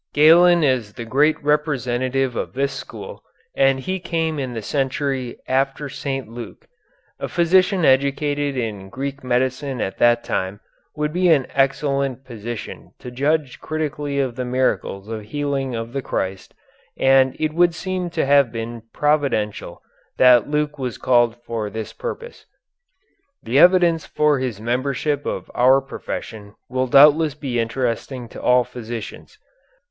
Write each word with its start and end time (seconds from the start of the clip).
Galen 0.15 0.63
is 0.63 0.93
the 0.93 1.05
great 1.05 1.39
representative 1.43 2.35
of 2.35 2.53
this 2.53 2.73
school, 2.73 3.21
and 3.55 3.79
he 3.81 3.99
came 3.99 4.39
in 4.39 4.55
the 4.55 4.61
century 4.63 5.37
after 5.47 5.89
St. 5.89 6.27
Luke. 6.27 6.65
A 7.19 7.27
physician 7.27 7.85
educated 7.85 8.57
in 8.57 8.89
Greek 8.89 9.23
medicine 9.23 9.79
at 9.79 9.99
that 9.99 10.23
time, 10.23 10.53
then, 10.55 10.59
would 10.95 11.13
be 11.13 11.29
in 11.29 11.43
an 11.43 11.51
excellent 11.53 12.25
position 12.25 12.93
to 12.97 13.11
judge 13.11 13.59
critically 13.59 14.17
of 14.19 14.35
the 14.35 14.43
miracles 14.43 15.07
of 15.07 15.21
healing 15.21 15.75
of 15.75 15.93
the 15.93 16.01
Christ, 16.01 16.55
and 16.97 17.35
it 17.39 17.53
would 17.53 17.75
seem 17.75 18.09
to 18.09 18.25
have 18.25 18.51
been 18.51 18.81
providential 18.93 19.83
that 20.17 20.49
Luke 20.49 20.79
was 20.79 20.97
called 20.97 21.35
for 21.43 21.69
this 21.69 21.93
purpose. 21.93 22.47
The 23.43 23.59
evidence 23.59 24.07
for 24.07 24.39
his 24.39 24.59
membership 24.59 25.27
of 25.27 25.51
our 25.53 25.79
profession 25.79 26.55
will 26.67 26.87
doubtless 26.87 27.35
be 27.35 27.59
interesting 27.59 28.27
to 28.29 28.41
all 28.41 28.63
physicians. 28.63 29.37